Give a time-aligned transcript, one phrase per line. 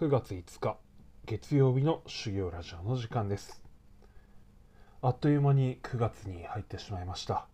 [0.00, 0.78] 9月5日
[1.26, 3.62] 月曜日の修行ラジオの時間です。
[5.02, 7.46] あっという間に9月に入ってしまいました。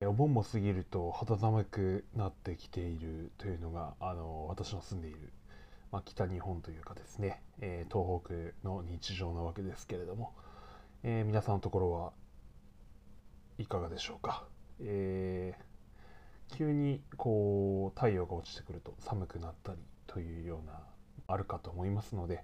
[0.00, 5.32] お盆も過ぎると肌寒くなってきているというのがあの私の住んでいる、
[5.92, 10.32] まあ、北日本というかですね、えー、東北の日常なわけですけれども、
[11.04, 12.12] えー、皆さんのところは
[13.58, 14.42] いかがでしょうか、
[14.80, 19.78] えー、急にこう太陽が落ちてくると寒くなったり
[20.08, 20.72] というような
[21.28, 22.42] あるかと思いますので、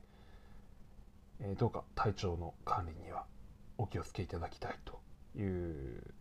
[1.40, 3.24] えどうか体調の管理には
[3.78, 5.00] お気をつけいただきたいと
[5.36, 6.14] いう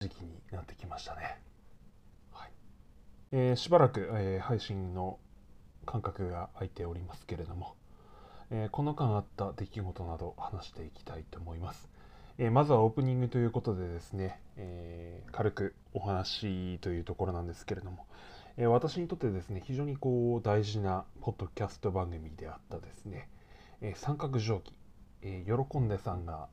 [0.00, 1.40] 時期になってきましたね。
[2.32, 2.50] はい
[3.32, 5.18] えー、しばらく、えー、配信の
[5.86, 7.74] 間隔が空いておりますけれども、
[8.50, 11.88] えー、この間あった出来事など話していきたいと思います。
[12.38, 18.06] えまずはオープニングということでですね、え軽くお話というところなんですけれども、
[18.56, 23.28] え私にとってですね、非常にこう大事なポッドキャスト番組であったですね、
[23.80, 24.72] え三角定規、
[25.22, 26.48] え喜んでさんが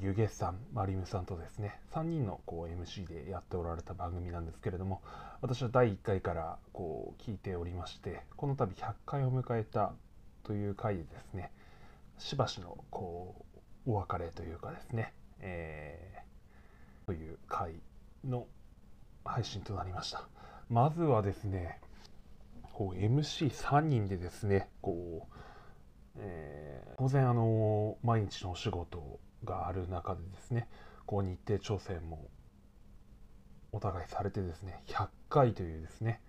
[0.00, 5.02] ゆげさん、まりむさんとですね、3人のこう MC でやっておられた番組なんですけれども、
[5.40, 9.92] 私は第1回からこう聞いておりまして、この度100回を迎えた
[10.44, 11.50] という回でですね、
[12.18, 13.34] しばしのこ
[13.86, 17.74] うお別れというかですね、えー、という回
[18.24, 18.46] の
[19.24, 20.28] 配信となりました。
[20.72, 21.78] まずはですね、
[22.72, 25.36] こう MC3 人でですね、こう、
[26.16, 30.68] えー、当然あの毎日のお仕事がある中でですね
[31.04, 32.26] こう日程調整も
[33.72, 36.22] お互いされてですね100回というですね、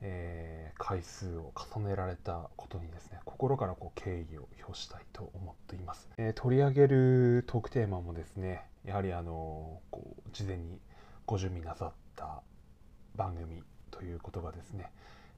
[0.00, 10.78] えー、回数を重ねられたことにですね心からこう敬意を表したいと思っています、えー、取り上げるトークテーマもですねやはりあのこう事前に
[11.26, 12.42] ご準備なさった
[13.16, 13.62] 番組
[13.94, 14.90] ということがですね、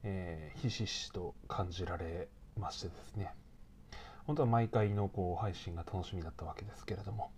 [0.03, 3.35] えー、ひしひしと感じられましてですね。
[4.27, 7.31] 本当は毎回のこう配信が楽しみだったわけですけれども、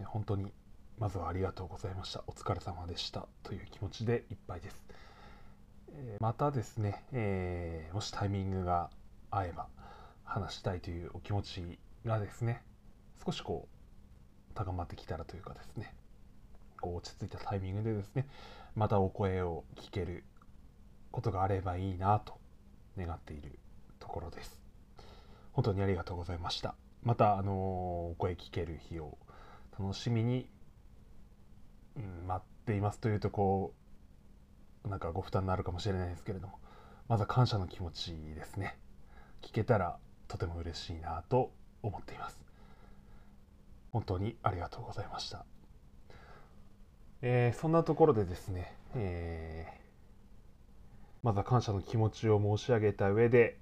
[0.00, 0.50] え本当に
[0.98, 2.24] まずはありがとうございました。
[2.26, 3.28] お疲れ様でした。
[3.42, 4.82] という気持ちでいっぱいです、
[5.90, 8.88] えまたですね、えー、もしタイミングが
[9.30, 9.68] 合えば
[10.24, 12.62] 話したいというお気持ちがですね
[13.24, 15.94] 少しこう高まってきたらというかですね。
[16.82, 18.26] こう落ち着いたタイミングでですね
[18.74, 20.24] またお声を聞ける
[21.10, 22.34] ことがあればいいなと
[22.98, 23.58] 願っている
[23.98, 24.62] ところです
[25.52, 26.74] 本当にありがとうございました。
[27.02, 27.52] また、あの
[28.10, 29.18] お声聞ける日を
[29.78, 30.48] 楽しみに、
[31.96, 33.74] うん、待っていますというと、こ
[34.84, 36.58] う、なんかご負担になるかもしれないですけれども、
[37.08, 38.78] まずは感謝の気持ちですね。
[39.42, 42.40] 聞けたらとても嬉しいなと思っています。
[43.92, 45.44] 本当にありがとうございました。
[47.24, 49.72] えー、そんなところでですね、えー、
[51.22, 53.58] まずは感謝の気持ちを申し上げた上で、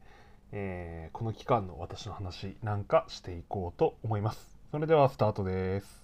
[0.50, 4.58] えー、この期間の私の話なんかしていこうと思います。
[4.70, 6.00] それではスタートです。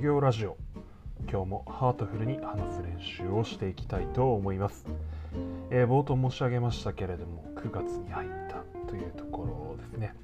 [0.00, 0.56] です修行ラジオ。
[1.30, 4.86] 今日もハートフルに話す練習をしていきたいと思います、
[5.70, 10.14] えー、冒頭申し上げましたけれども9月に入ったというところですね、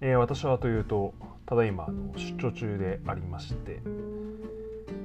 [0.00, 1.12] えー、私はというと
[1.44, 3.80] ただいまの出張中でありまして、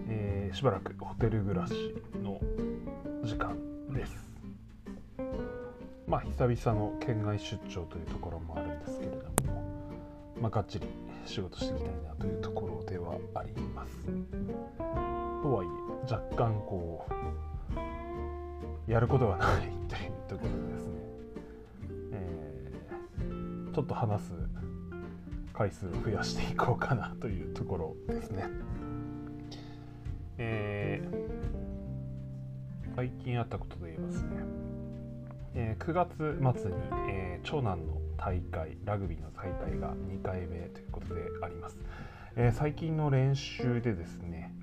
[0.07, 1.73] えー、しばらくホテル暮らし
[2.23, 2.39] の
[3.23, 3.57] 時間
[3.93, 4.31] です。
[6.07, 9.17] まあ久々の県外出張というところもあるんですけれど
[9.51, 9.61] も
[10.41, 10.87] まあがっちり
[11.25, 13.97] 仕事していきたいなというところではあります。
[15.41, 17.05] とはいえ若干こ
[18.87, 20.93] うやることがないというところでですね、
[22.11, 24.31] えー、ちょっと話す
[25.53, 27.77] 回数を増やしていこうかなというとこ
[28.07, 28.45] ろですね。
[30.37, 34.29] えー、最近あったことで言いますね、
[35.53, 36.17] えー、9月
[36.59, 36.77] 末に、
[37.09, 41.79] えー、長男の大会ラグビーの大会が2回目ということであります、
[42.35, 44.53] えー、最近の練習でですね、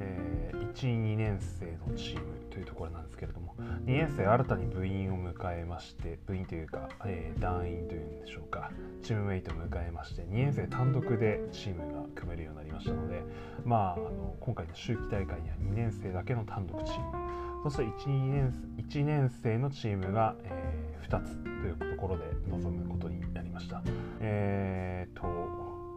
[0.00, 8.70] えー、12年生のチームというところなんですけれども2年生新たに部員を迎えまして部員というか、えー、団員というんでしょうか。
[9.02, 13.22] チームメイトを迎えまして2年生単独でチームが組めるようになりましたので
[13.64, 17.36] まああの今回の秋季大会には2年生だけの単独チーム。
[17.64, 18.54] そして 1, 年
[18.88, 23.82] ,1 年生のチームが、えー、2つというところで臨むことになりました、
[24.20, 24.86] え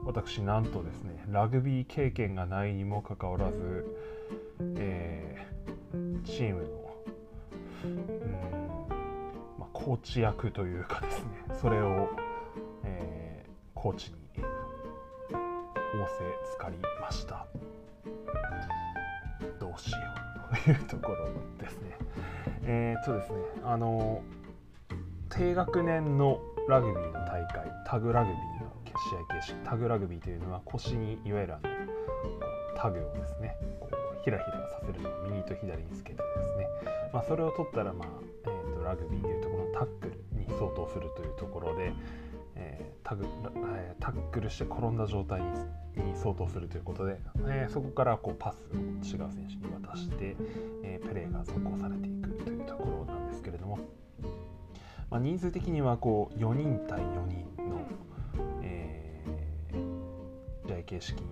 [0.09, 3.85] 私なんとですねラグビー経験がないにもかかわらず、
[4.77, 6.67] えー、チームの、
[9.57, 11.29] まあ、コーチ役というかですね。
[11.59, 12.09] それを、
[12.83, 17.45] えー、コーチに仰せつかりました。
[19.59, 19.97] どうしよ
[20.51, 21.27] うというところ
[21.57, 21.97] ですね。
[22.63, 23.37] えー、っとですね。
[23.63, 24.21] あの
[25.29, 31.69] 低学年のラグビーの大会タグラグビーの試合形式タグラグビーというのは腰にいわゆるあの
[32.75, 36.67] タグをですねこうひらひらさせるのを右と左につけてですね、
[37.13, 38.07] まあ、それを取ったら、まあ
[38.45, 41.94] えーと、ラグビーでいうところのタックルに相当するというところで、
[42.56, 43.25] えー、タグ
[43.75, 45.47] えー、タックルして転んだ状態に
[46.15, 50.35] 相当するということで、えー、そこからこうパスを違う選手に渡して、
[50.83, 53.79] えプレーが続行されていくというところなんですけれども、
[55.09, 57.81] まあ、人数的にはこう4人対4人の、
[58.62, 59.23] え
[60.67, 61.23] 試合形式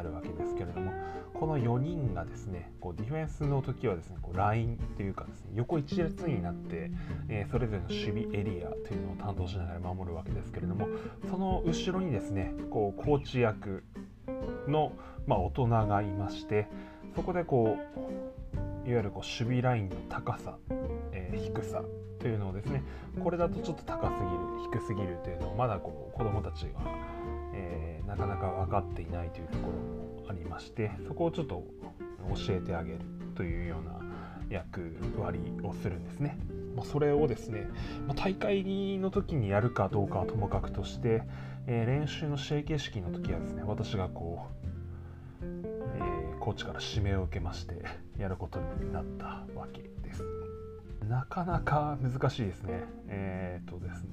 [0.00, 0.92] なるわけですけれども
[1.34, 6.90] この4人がですねこうディフェンスの時はですねこうラインというかですね横一列になって、
[7.28, 10.88] えー、それぞれの守備エリアというのを担当しながら守るわけですけれども
[11.30, 13.84] その後ろにですねこうコーチ役
[14.68, 14.92] の、
[15.26, 16.66] まあ、大人がいまして
[17.14, 17.76] そこでこ
[18.86, 20.56] ういわゆるこう守備ラインの高さ、
[21.12, 21.82] えー、低さ
[22.20, 22.82] というのをですね
[23.22, 26.80] これだとちょっと高すぎる低すぎるというのをまだこう子どもたちが、
[27.60, 31.64] えー、なかなか分かっていないというところもありましてそこをちょっと
[32.46, 32.98] 教えてあげる
[33.34, 34.00] というような
[34.48, 36.38] 役割をするんですね。
[36.76, 37.66] まあ、それをですね、
[38.06, 41.22] まあ、大会の時にやるかどうかはともかくとして、
[41.66, 44.46] えー、練習の試合形式の時はですね私がこ
[45.42, 47.82] う、えー、コーチから指名を受けまして
[48.18, 49.99] やることになったわけ。
[51.08, 52.84] なかなか難しいですね。
[53.08, 54.10] えー、っとですね。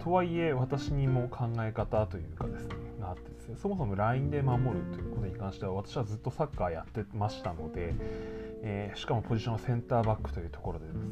[0.00, 7.94] とはいえ私にも考え方というかですねがあってですねそもそも LINE で守るということに関しては私はずっとサッカーやってましたので、
[8.62, 11.06] えー、しかもポジションはセンターバックというところでですね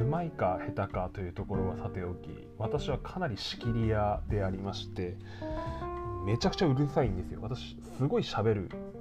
[0.00, 2.28] うまいか下手かというところはさておき
[2.58, 5.16] 私はかなり仕切り屋でありまして
[6.26, 8.60] めちゃくちゃうるさいんですよ私すごい喋る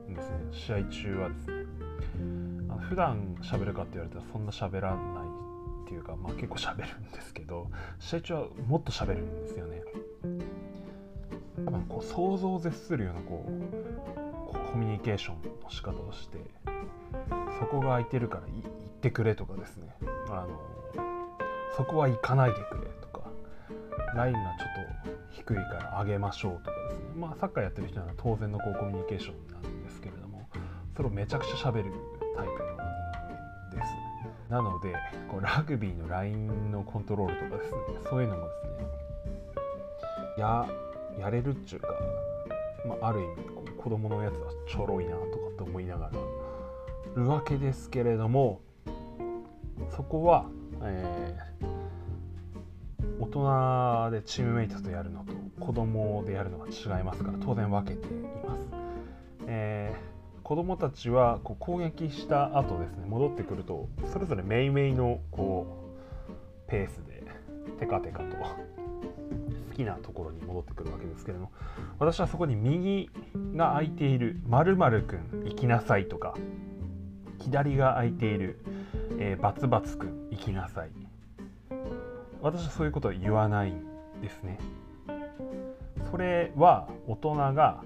[0.10, 1.54] んですね試合中はですね
[2.90, 5.33] 普段喋るかって言われたらそんな喋らない
[5.84, 7.70] っていうか、まあ、結構喋るんですけど
[8.00, 9.82] 試合中はもっと喋るんですよね。
[11.66, 16.40] 多分こう想像を絶するようなこうコミュニケーションの仕方をして
[17.60, 18.72] そこが空いてるから行っ
[19.02, 19.96] てくれとかですね。
[20.30, 20.60] あの
[21.76, 23.22] そこは行かないでくれとか
[24.16, 27.00] ラインがちょっと低いから上げましょうとかですね。
[27.20, 30.48] まあサッカーやってる人なら当然のこうコミュニケーションなんですけれども
[30.96, 31.92] それをめちゃくちゃ喋る
[32.36, 32.73] タイプ
[34.54, 34.94] なので
[35.32, 37.78] こうラグビーのラインのコントロールとかですね
[38.08, 38.88] そういうのもですね
[40.38, 40.70] や
[41.20, 41.88] やれるっちゅうか、
[42.88, 46.12] まあ、ある意味こう子供のやつはちょろいなとかって思いながら
[47.16, 48.62] るわけですけれども
[49.96, 50.46] そこは、
[50.84, 58.23] えー、大人でチームメイトとやるのと子供でやるのが違いますから当然分けて。
[60.54, 65.90] 子供たちはこう攻撃した後ですね戻ってくるとそれぞれめいめいのこ
[66.68, 67.24] うペースで
[67.80, 68.56] テカテカと好
[69.76, 71.52] きなところに戻ってくるわけですけれども
[71.98, 73.10] 私はそこに右
[73.56, 76.36] が空いている〇〇くん行きなさいとか
[77.40, 78.60] 左が空いている、
[79.18, 80.92] えー、バツバツくん行きなさい。
[82.44, 83.82] 私はそういうことは言わないん
[84.22, 84.60] ですね。
[86.12, 87.84] それは大人が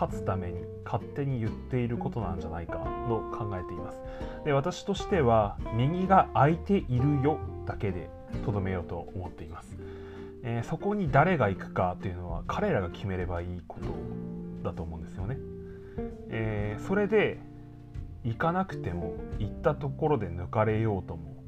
[0.00, 4.00] 勝つために勝手に言っていることなんじゃないかと考えています。
[4.46, 8.08] で私としては右が空いているよだけで
[8.46, 9.76] とどめようと思っています、
[10.42, 13.88] えー、そこに誰が行くかというのは彼らが決めればいいこと
[14.62, 15.36] だと思うんですよね、
[16.30, 17.38] えー、それで
[18.24, 21.42] 行かなくても行ったところで抜かれようとも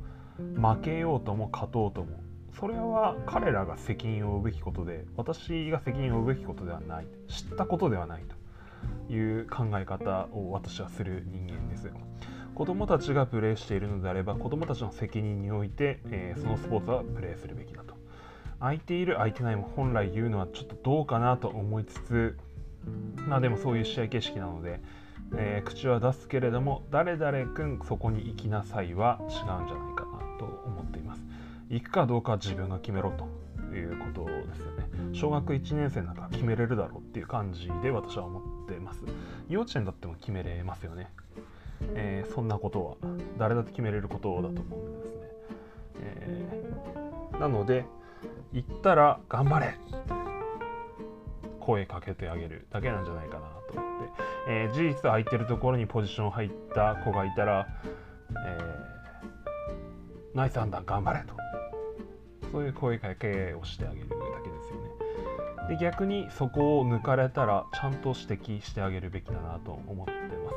[0.56, 2.20] 負けようとも勝とうとも
[2.58, 7.06] それは彼らが責任を負うべきことで私が責任を負うべきことではない。
[7.28, 8.41] 知ったことではないと。
[9.08, 11.90] いう考え方を私はする人間です
[12.54, 17.94] 子供たちがプレーしているのであれば子供たちの責任において、えー、そのスポーツはプレーするべきだと。
[18.60, 22.38] 空いている空いてないも本来言うのはちょっとどうかなと思いつつ
[23.26, 24.80] まあでもそういう試合形式なので、
[25.34, 31.22] えー、口は出すけれども誰々君そこに行きなさいは違うんじゃないかなと思っています。
[31.70, 34.88] 行くかどうか自分が決めろということですよね。
[35.12, 38.40] 小学1年生なんか決めれるだろうっていう感じで私は思
[38.72, 39.02] ってます。
[39.48, 41.10] 幼稚園だっても決めれますよね、
[41.94, 45.20] えー、そんなことは誰だって決めれることだと思うんですね、
[46.00, 47.84] えー、なので
[48.52, 49.74] 行ったら頑張れ
[51.60, 53.40] 声かけてあげるだけなんじゃないかな
[53.72, 54.12] と思って、
[54.48, 57.66] えー、事実空いてるところにポジション入った子がいたら、
[58.30, 61.34] えー、ナイスアンダー頑張れと。
[62.50, 64.14] そういう声かけをしてあげるだ
[64.44, 65.01] けですよね
[65.68, 70.56] で逆にそこを抜かれたらちゃんと指摘してあげるべきだなと思ってます。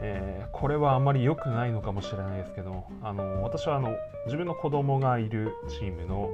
[0.00, 6.30] えー、これはあまり良くないのかもしれないですけどあの私はあの自分の子供がいるチームの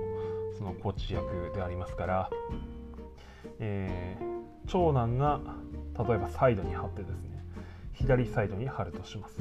[0.58, 2.30] そのコーチ役でありますから、
[3.58, 5.40] えー、長男が
[6.06, 7.42] 例えばサイドに張ってですね
[7.94, 9.37] 左サイドに張るとします。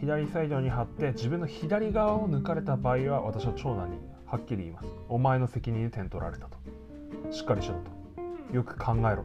[0.00, 4.88] 左サイドに張って自分の左側を抜かれた場合は私は長男にはっきり言います。
[5.08, 6.58] お前の責任で点取られたと。
[7.30, 8.54] しっかりしろと。
[8.54, 9.24] よく考えろ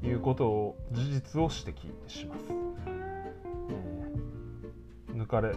[0.00, 2.44] ということを事実を指摘します。
[3.68, 5.54] え抜かれ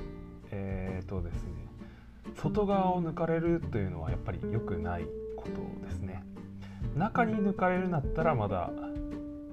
[0.51, 1.51] えっ、ー、とですね。
[2.35, 6.23] 外側を抜かれるというのはやっぱり良くないことですね。
[6.95, 8.71] 中に抜かれるんだったらまだ、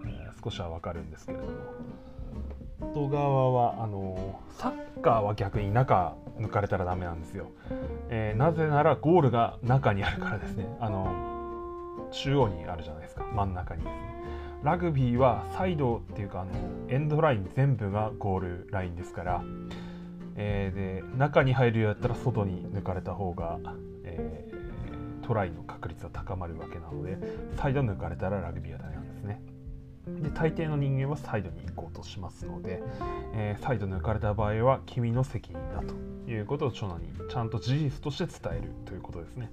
[0.04, 1.50] えー、少しはわかるんですけれども。
[2.80, 7.50] 外側はあのサッカーは逆に中抜かれたらダメなんですよ、
[8.08, 10.66] えー、なぜならゴールが中にあるからですね。
[10.80, 11.39] あの
[12.10, 14.14] 中央にあるじゃないですか真ん中にですね
[14.62, 16.50] ラグビーはサイドっていうかあの
[16.88, 19.42] エンドライン全部がゴールラインですから
[20.42, 23.58] えー、で中に入るようやったら外に抜かれた方が、
[24.04, 27.18] えー、トライの確率は高まるわけなので
[27.56, 29.42] サイド抜かれたらラグビーはダメなんですね。
[30.06, 32.82] で大抵の人間はサイドに行こうとしますので、
[33.34, 35.94] えー、サイド抜かれた場合は君の責任だと
[36.30, 39.52] いうことを長男にちゃんと事実として伝えるということですね。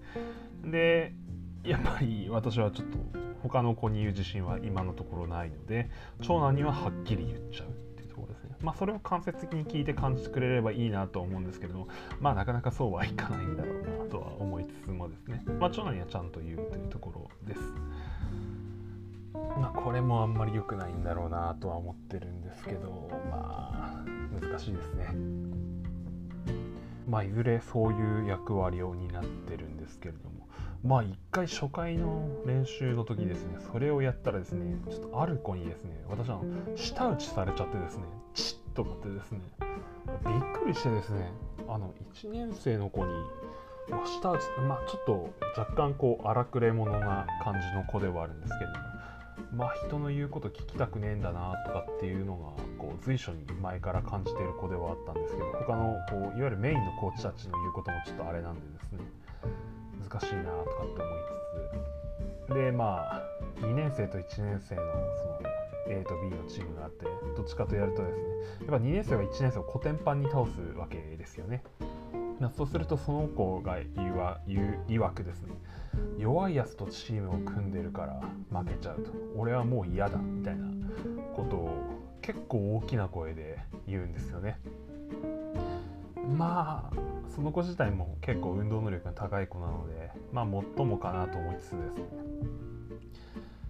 [0.63, 1.13] で
[1.67, 2.97] やっぱり私はちょっと
[3.43, 5.89] 他の子に言う自信は今のところないので
[6.21, 11.87] 長男にははっきり言っちゃうっていうところですねまあ、それを間接的に聞いて感じてくれればいいなと思うんですけど
[12.19, 17.61] まあなかなかそうはいかないんだろうなとは思いつつもですね、まあ、長男にはちゃんと言うというところです。
[19.59, 24.05] まあ、これもあんまり良くないんだろうなとは思ってるんですけどまあ
[24.41, 25.09] 難しいですね。
[27.07, 30.36] まあ、いずれそういう役割を担ってるんですけれども
[30.83, 33.57] まあ一回初回の練習の時ですね。
[33.71, 36.41] それをやったらですねちょっとある子にですね私は
[36.75, 38.03] 舌打ちされちゃってですね
[38.33, 39.39] チッと思ってですね
[40.25, 41.31] びっくりしてですね
[41.67, 43.13] あの1年生の子に
[44.05, 48.87] 舌打ちまあちょっと若干こう荒くれ者な感じの子ではあるんですけれども
[49.53, 58.99] まあ人の言うこと聞きたくねえんだなとかっていうのがこう随所に前から感じている子ではあったんですけど他のこういわゆるメインのコーチたちの言うこともちょっとあれなんでですね
[60.03, 61.17] 難しいなとかって思い
[62.47, 63.21] つつでまあ
[63.61, 64.81] 2年生と1年生の
[65.17, 65.39] その
[65.89, 68.23] A と B のチームがあってどっちかとやるとですね
[68.61, 71.63] やっぱ2年生は1年生をコテンパンに倒すわけですよね。
[72.55, 75.55] そうするとその子が言わ言う曰くですね
[76.19, 78.21] 弱いやつとチームを組んでるから
[78.59, 80.67] 負けちゃうと俺はもう嫌だみたいな
[81.35, 81.69] ことを
[82.21, 84.59] 結構大きな声で言うんですよね。
[86.27, 86.97] まあ
[87.33, 91.77] その子自体も結構運動能力が高い子なのでまあもっともかなと思いつつですね。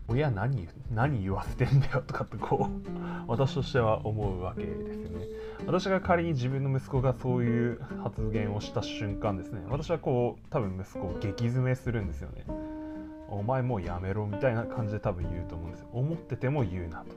[0.10, 2.90] 親何何言わせてんだよとかってこう
[3.28, 5.26] 私としては思うわけですよね。
[5.66, 9.62] 私が仮に自分の息子がそういう発言をした瞬間ですね。
[9.70, 12.46] 私はこう多分息子を激詰めするんですよね。
[13.30, 15.90] お前もうやめろみたいな感じで多分言うと思うんですよ。
[15.92, 17.08] 思ってても言うなと、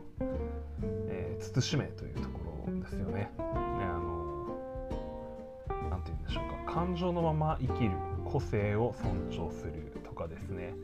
[1.09, 3.31] えー、慎めというところですよね。
[6.01, 6.73] 何て言うんでしょうか。
[6.73, 7.91] 感情のまま生きる。
[8.25, 10.75] 個性を尊重するとかですね。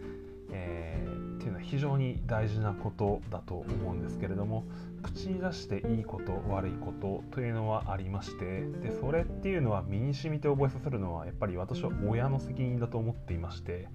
[0.51, 4.65] えー、っていうのは非常に大事なことだと思うんですけれども。
[5.03, 8.63] 口に出していいこと悪いことというのはありまして。
[8.83, 13.89] でそれっていうのは身に染みて覚えさせるのはやっぱり私は親の責任だと思っていまして、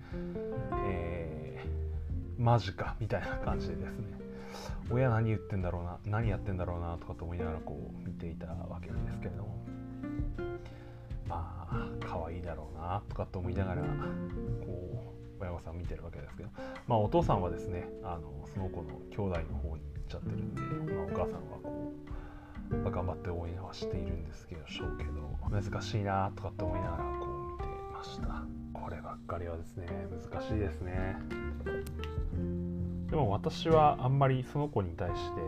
[0.88, 4.22] えー、マジかみたいな感じでですね。
[4.90, 9.62] 親何言ってんだろうな何やってんだろうなとかと思いながらこう見ていたわけですけれども。
[11.32, 16.50] まあ可愛いだろうなとかと思いながらこう親御さん見てるわけですけど、
[16.88, 20.62] まあ、お父さんはですねあのその子の兄弟の方に行っちゃってるんで、
[20.94, 21.94] まあ、お母さんはこ
[22.72, 25.12] うま頑張って応援はしているんですけどしょうけど
[25.50, 27.66] 難しいなとかって思いながらこう見て
[27.98, 28.44] ました。
[28.74, 29.88] こればっかりはですね
[30.32, 31.18] 難しいですね。
[33.10, 35.42] でも私はあんまりその子に対して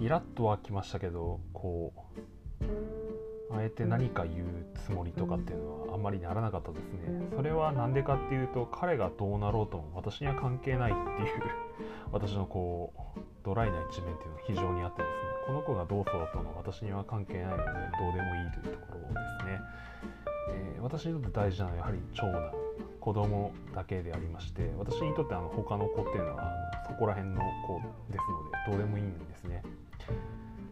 [0.00, 3.01] イラッとはきましたけどこう
[3.54, 4.46] あえて何か言う
[4.86, 7.28] つもりとかっていうのはあんまりならなかったですね。
[7.36, 11.42] それは何でかっていうと彼がどうなろうとも私には関係ないっていう
[12.12, 15.32] 私のこうドライな一面っていうのが非常にあってですね。
[15.46, 17.62] この子がどう育ったの私には関係ないので
[17.98, 19.60] どうでもいいというところですね、
[20.50, 22.52] えー、私にとって大事なのはやはり長男
[23.00, 26.44] 子供だけでありまして私にとってあの他の子っていうのは
[26.86, 27.80] そこら辺の子
[28.12, 28.24] です
[28.68, 29.62] のでどうでもいいんですね。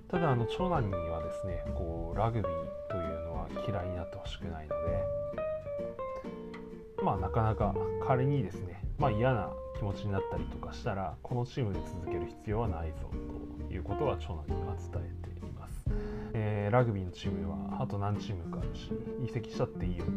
[0.08, 2.69] ただあの長男にはですねこうラグビー
[3.66, 5.04] 嫌いになってほしくないので
[7.02, 7.74] まあなかなか
[8.06, 13.10] 仮にですね、まあ、嫌な気持ちになったりとかしたらこのチームで続ける必要はないぞ
[13.68, 15.86] ということは長男には伝えています、
[16.34, 18.90] えー、ラグビーのチームはあと何チームかあるし
[19.24, 20.10] 移籍したっていいよと、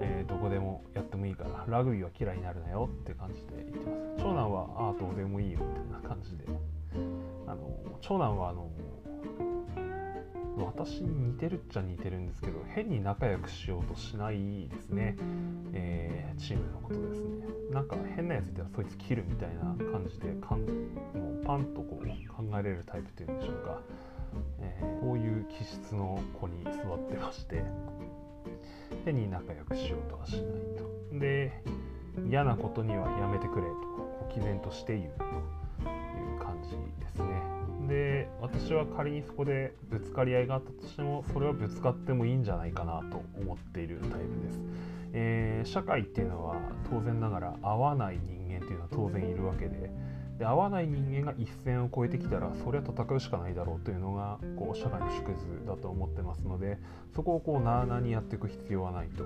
[0.00, 4.22] えー、どこでもやってもいいからラグビーは嫌いになるなよって感じで言ってます。
[4.22, 6.44] 長男はああどうでもいいよみたいな感じで。
[7.46, 8.70] あの長男はあの
[10.64, 15.16] 私に似てるっちゃ似てるんですけど変に仲良くしようとしないですね、
[15.72, 17.46] えー、チームのことですね。
[17.72, 19.62] なんか変なやついたらそいつ切るみたいな
[19.92, 20.66] 感じでかんも
[21.40, 23.80] うパンとこう考えれるタイプというんでしょうか、
[24.60, 27.62] えー、こういう気質の子に座ってまして。
[29.04, 30.42] 変に仲良くしようとはしない
[31.12, 31.18] と。
[31.18, 31.62] で
[32.28, 35.26] 嫌なことにはやめてくれと毅然として言うとい
[36.36, 36.70] う感じ
[37.02, 37.59] ですね。
[37.90, 44.18] で私は仮にそこでぶつかり合いがあったとしてもそれはぶつかってもいいんじゃないかなと思っているタイプで
[44.52, 44.60] す、
[45.12, 46.54] えー、社会っていうのは
[46.88, 49.90] 当然ながら合わない人間っていうのは当然いるわけで
[50.38, 56.78] で合わない人間が一線を越えてきたらそれは戦うしかないだろうというのがこう社会の縮図だと思ってますので
[57.12, 59.24] そこをこうなあなあにやっていく必要はないと。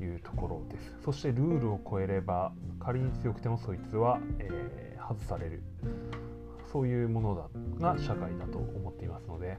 [0.00, 0.96] いうところです。
[1.04, 5.62] そしてルールを超えれば仮に強くてもそいつは、えー、外される。
[6.72, 7.34] そういうもの
[7.78, 9.58] だが社会だと思っていますので、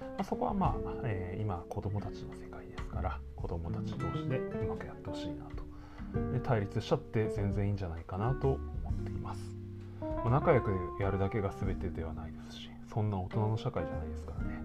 [0.00, 5.64] まあ、そこはまあ、えー、今子どもたちの世界ですから子どもたち同士でうまくやってほしいなと。
[6.32, 9.40] で対立しちゃって全然いいんじゃないかなと思っています、
[10.00, 10.70] まあ、仲良く
[11.00, 14.60] やるだけが全てではないですしそんな大人の社会じゃないですからね、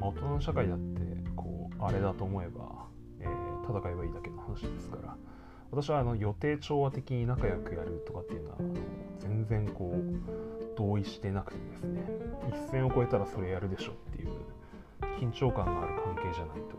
[0.00, 1.02] まあ、大人の社会だって
[1.36, 2.86] こうあれだと思えば、
[3.20, 5.14] えー、戦えばいいだけの話ですから。
[5.70, 8.56] 私はあの予定調和的に仲良くやるとかっていうのは
[9.18, 12.02] 全然こう同意してなくてですね
[12.48, 14.28] 一線を越えたらそれやるでしょっていう
[15.20, 16.78] 緊張感がある関係じゃないと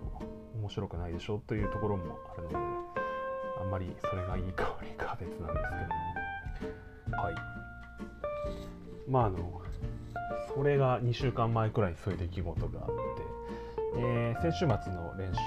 [0.58, 2.56] 面白くないでしょというところもあるので
[3.60, 7.24] あんまりそれがいいか悪いか別なんですけども。
[7.24, 7.36] はい。
[9.10, 9.62] まああの
[10.56, 12.94] それが2週間前くらいそういう出来事があって、
[13.98, 15.40] えー、先週末の練習で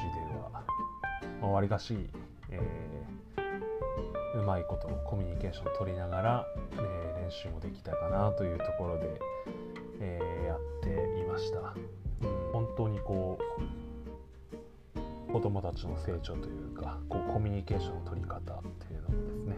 [1.40, 1.96] はわり、かし、
[2.50, 2.60] え、
[4.42, 9.20] うまいことコミュニケーションを取りながら、えー練習もできたかなというところで、
[10.00, 11.74] えー、やっていました、
[12.52, 13.38] 本当にこ
[14.98, 19.56] う子どもたちの成長というかこうコミュニケーションの取り方っていうのもですね、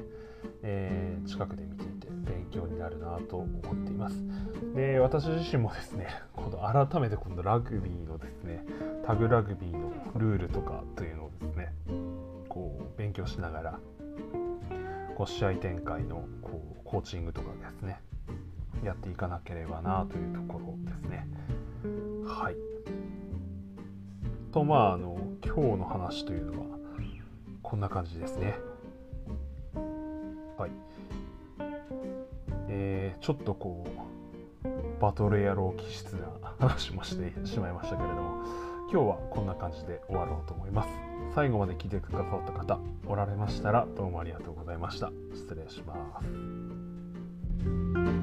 [0.62, 4.16] えー、近くで見ていて勉強になるなと思っています。
[4.76, 8.64] で私自身もですね 今度改めて今度ラグビーのですね
[9.04, 11.72] タグラグビーのルールとかというのをですね
[12.48, 13.80] こう勉強しながら
[15.16, 18.00] こう試合展開のこうコーチングとかですね。
[18.82, 21.26] やっていかなければなというところですね。
[22.26, 22.56] はい。
[24.52, 26.78] とまああの今日の話というのは
[27.62, 28.54] こんな感じですね。
[30.58, 30.70] はい。
[32.68, 33.86] えー、ちょっとこ
[34.64, 38.44] うバトル野郎気質な話もしてしまいましたけれども
[38.90, 41.03] 今日はこんな感じで終わろうと思います。
[41.34, 45.10] 最後まで聞いてくださった方おられましたらどうもありがとうございました。
[45.34, 48.13] 失礼します。